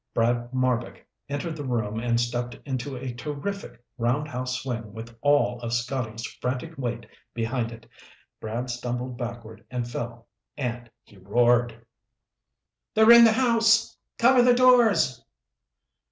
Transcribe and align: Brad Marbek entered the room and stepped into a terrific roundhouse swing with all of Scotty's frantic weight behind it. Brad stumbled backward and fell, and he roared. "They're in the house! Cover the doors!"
Brad 0.15 0.51
Marbek 0.51 1.05
entered 1.29 1.55
the 1.55 1.63
room 1.63 1.99
and 1.99 2.19
stepped 2.19 2.55
into 2.65 2.95
a 2.95 3.13
terrific 3.13 3.85
roundhouse 3.99 4.59
swing 4.59 4.93
with 4.93 5.15
all 5.21 5.59
of 5.61 5.73
Scotty's 5.73 6.25
frantic 6.25 6.75
weight 6.75 7.05
behind 7.35 7.71
it. 7.71 7.85
Brad 8.39 8.71
stumbled 8.71 9.15
backward 9.15 9.63
and 9.69 9.87
fell, 9.87 10.25
and 10.57 10.89
he 11.03 11.17
roared. 11.19 11.85
"They're 12.95 13.11
in 13.11 13.25
the 13.25 13.31
house! 13.33 13.95
Cover 14.17 14.41
the 14.41 14.55
doors!" 14.55 15.23